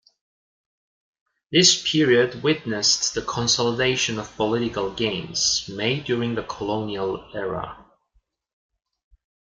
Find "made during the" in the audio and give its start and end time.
5.71-6.41